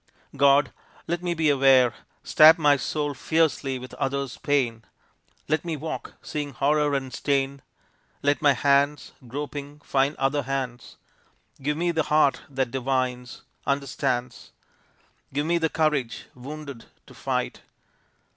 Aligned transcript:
God 0.35 0.73
let 1.05 1.21
me 1.21 1.35
be 1.35 1.47
aware. 1.51 1.93
Stab 2.23 2.57
my 2.57 2.75
soul 2.75 3.13
fiercely 3.13 3.77
with 3.77 3.93
others' 3.93 4.39
pain, 4.39 4.83
Let 5.47 5.63
me 5.63 5.77
walk 5.77 6.15
seeing 6.23 6.53
horror 6.53 6.95
and 6.95 7.13
stain. 7.13 7.61
Let 8.23 8.41
my 8.41 8.53
hands, 8.53 9.11
groping, 9.27 9.79
find 9.81 10.15
other 10.15 10.41
hands. 10.41 10.97
Give 11.61 11.77
me 11.77 11.91
the 11.91 12.01
heart 12.09 12.41
that 12.49 12.71
divines, 12.71 13.43
understands. 13.67 14.49
Give 15.33 15.45
me 15.45 15.59
the 15.59 15.69
courage, 15.69 16.25
wounded, 16.33 16.85
to 17.05 17.13
fight. 17.13 17.61